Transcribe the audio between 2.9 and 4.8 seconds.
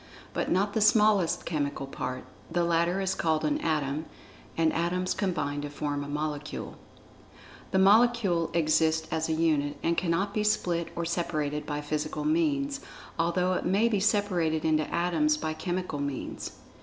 is called an Atom, and